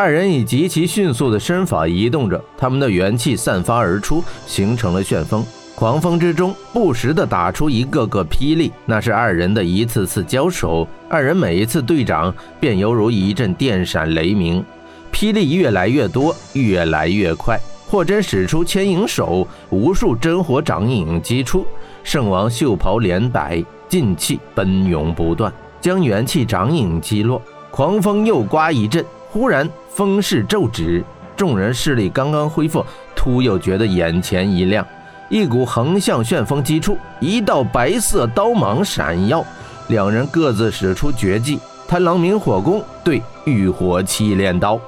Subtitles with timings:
[0.00, 5.44] 二人以极其迅速的身法移动着，他们的元气散发而出，形成了旋风。
[5.74, 10.88] 狂风之中，不时地打出一个个霹雳，那是二人的一次次交手。
[11.06, 14.64] 二人每一次对掌，便犹如一阵电闪雷鸣，
[15.12, 17.60] 霹雳越来越多，越来越快。
[17.86, 21.66] 霍真使出牵引手，无数真火掌影击出，
[22.02, 27.42] 圣王袖袍连摆，劲气奔涌不断，将元气掌影击落。
[27.70, 31.04] 狂风又刮一阵，忽然风势骤止，
[31.36, 34.86] 众人视力刚刚恢复，突又觉得眼前一亮，
[35.28, 39.44] 一股横向旋风击出，一道白色刀芒闪耀，
[39.88, 44.80] 两人各自使出绝技——贪狼明火功对浴火气炼刀。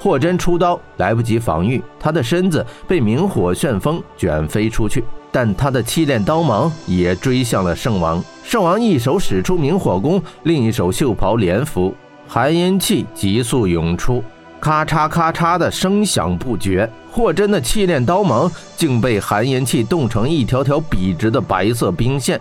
[0.00, 8.22] 霍真出刀来不及防御，他的身子被明火旋风卷飞出去，但他的七炼刀芒也追向了圣王。
[8.44, 11.94] 圣王一手使出明火功，另一手袖袍连拂，
[12.28, 14.22] 寒阴气急速涌出，
[14.60, 16.88] 咔嚓咔嚓的声响不绝。
[17.10, 22.40] 霍真的气炼刀芒竟被寒烟气冻成一条条笔直的白色冰线，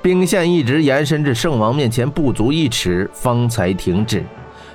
[0.00, 4.24] 冰线一直延伸至圣王面前不足一尺，方才停止。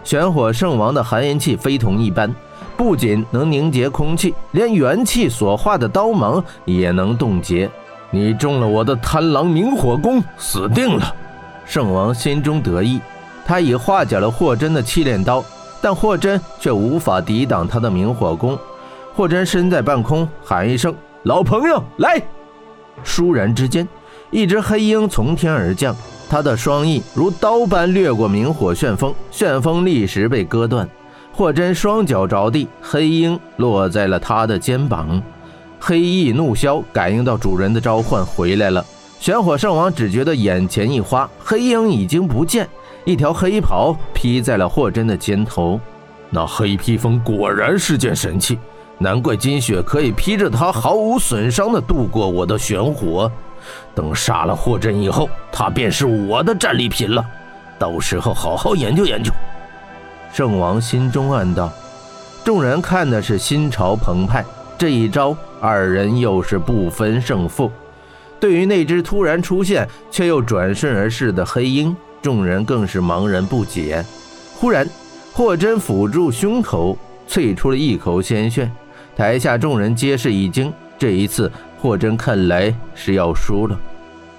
[0.03, 2.33] 玄火圣王的寒烟气非同一般，
[2.77, 7.69] 不仅能凝结空气，连元气所化的刀芒也能冻结。
[8.11, 11.15] 你中了我的贪狼明火功，死定了！
[11.65, 12.99] 圣王心中得意，
[13.45, 15.43] 他已化解了霍真的气炼刀，
[15.81, 18.57] 但霍真却无法抵挡他的明火功。
[19.13, 22.21] 霍真身在半空，喊一声：“老朋友，来！”
[23.03, 23.87] 倏然之间，
[24.31, 25.95] 一只黑鹰从天而降。
[26.29, 30.87] 他的双翼如刀般掠过明火旋风，旋风立时被割断。
[31.31, 35.21] 霍真双脚着地，黑鹰落在了他的肩膀。
[35.79, 38.85] 黑翼怒啸，感应到主人的召唤回来了。
[39.19, 42.67] 玄火圣王只觉得眼前一花，黑鹰已经不见，
[43.09, 45.79] 一条黑袍披在了霍真的肩头。
[46.29, 48.59] 那黑披风果然是件神器，
[48.99, 53.31] 难怪金雪可以披着它毫无损伤地度过我的玄火。
[53.95, 57.25] 等杀了霍真以后，他便是我的战利品了。
[57.79, 59.31] 到时候好好研究研究。
[60.31, 61.71] 圣王心中暗道。
[62.45, 64.45] 众人看的是心潮澎湃。
[64.77, 67.71] 这一招，二人又是不分胜负。
[68.39, 74.03] 对于那只突然出现却又转瞬而逝的黑鹰，众人更是茫然不解。
[74.55, 74.87] 忽然，
[75.33, 76.97] 霍真抚住胸口，
[77.27, 78.69] 啐出了一口鲜血。
[79.15, 80.71] 台下众人皆是一惊。
[80.97, 81.51] 这一次。
[81.81, 83.79] 霍真看来是要输了。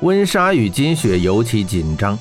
[0.01, 2.19] 温莎与金雪尤其紧张。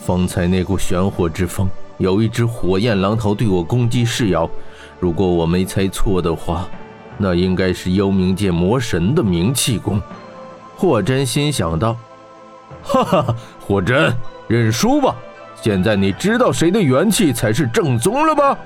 [0.00, 1.68] 方才那股玄火之风，
[1.98, 4.50] 有一只火焰狼头对我攻击噬咬。
[4.98, 6.68] 如果我没猜错的话，
[7.16, 10.02] 那应该是幽冥界魔神的冥气功。
[10.74, 11.96] 霍真心想道
[12.82, 14.12] ：“哈哈，霍真，
[14.50, 15.14] 认输吧。
[15.54, 18.58] 现在你知道谁的元气才是正宗了吧？”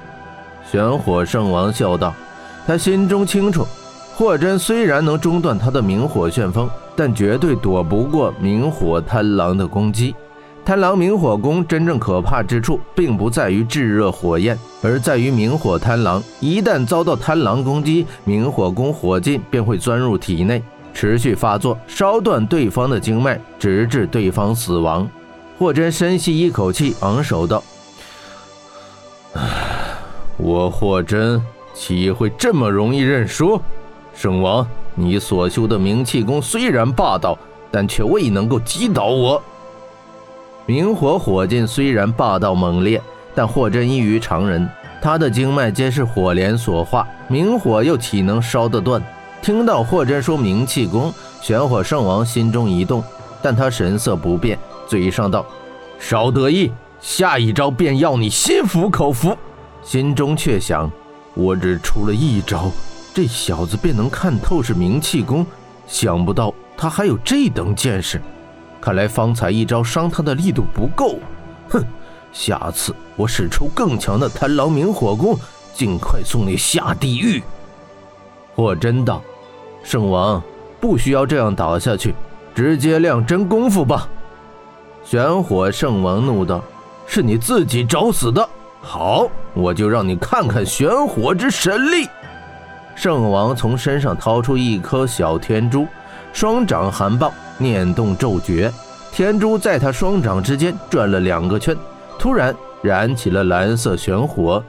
[0.72, 2.14] 玄火圣王笑道
[2.66, 3.66] ：“他心中清楚。”
[4.16, 10.14] 霍真虽然能中断他的明火旋风，但绝对躲不过明火贪狼的攻击。
[10.64, 16.22] 贪狼明火功真正可怕之处，并不在于炙热火焰，而在于明火贪狼。
[16.40, 20.62] 一旦遭到贪狼攻击，明火功火劲便会钻入体内，
[20.94, 25.06] 持续发作，烧断对方的经脉，直至对方死亡。
[25.56, 27.62] 霍真深吸一口气，昂首道：“，
[30.36, 31.40] 我霍真
[31.72, 33.60] 岂会这么容易认输？”
[34.12, 34.66] 圣王，
[34.96, 37.38] 你所修的明气功虽然霸道，
[37.70, 39.40] 但却未能够击倒我。
[40.66, 43.00] 明火火劲虽然霸道猛烈，
[43.32, 44.68] 但霍真异于常人，
[45.00, 49.00] 他的经脉皆是火莲所化，明火又岂能烧得断？
[49.40, 53.04] 听到霍真说明气功，玄火圣王心中一动，
[53.40, 55.44] 但他神色不变，嘴上道
[55.98, 59.36] ：“少得意，下一招便要你心服口服。”
[59.82, 60.90] 心中却想：
[61.34, 62.70] 我只出了一招。
[63.12, 65.46] 这小子便能看透是明气功，
[65.86, 68.20] 想不到他还有这等见识。
[68.80, 71.18] 看来方才一招伤他的力度不够。
[71.68, 71.82] 哼，
[72.32, 75.38] 下次我使出更强的贪狼明火功，
[75.72, 77.42] 尽快送你下地狱。
[78.54, 79.22] 霍真道
[79.84, 80.42] ：“圣王
[80.80, 82.14] 不需要这样打下去，
[82.54, 84.08] 直接亮真功夫吧。”
[85.04, 86.64] 玄火圣王怒道
[87.06, 88.48] ：“是你自己找死的。
[88.80, 92.08] 好，我就让你看看玄火之神力。”
[92.96, 95.86] 圣王从身上掏出一颗小天珠，
[96.32, 98.72] 双掌含抱，念动咒诀，
[99.12, 101.76] 天珠在他双掌之间转了两个圈，
[102.18, 104.64] 突然燃起了蓝色玄火。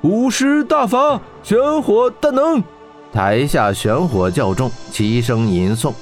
[0.00, 2.62] 五师大法，玄火大能！
[3.12, 5.92] 台下玄火教众，齐声吟诵。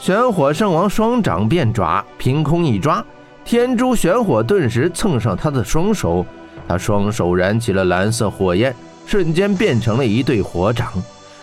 [0.00, 3.04] 玄火圣王双掌变爪，凭空一抓，
[3.44, 6.24] 天珠玄火顿时蹭上他的双手，
[6.66, 8.74] 他双手燃起了蓝色火焰。
[9.04, 10.90] 瞬间变成了一对火掌。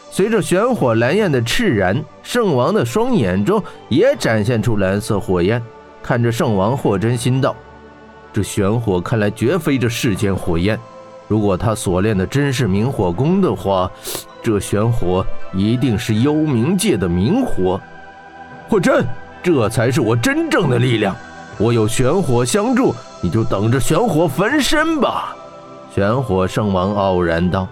[0.10, 5.62] 随着玄火蓝焰的炽燃，圣王的双眼中也展现出蓝色火焰。
[6.02, 7.56] 看着圣王，霍真心道
[8.34, 10.80] ：“这玄火看来绝非这世间火焰。
[11.28, 13.92] 如果他所练的真是明火功的话，
[14.42, 15.24] 这玄火
[15.54, 17.80] 一定是幽冥界的明火。
[18.70, 19.06] 霍真，
[19.42, 21.16] 这才是我真正的力量。
[21.58, 25.36] 我有玄火相助，你就等着玄火焚身吧。”
[25.94, 27.68] 玄火圣王傲然道。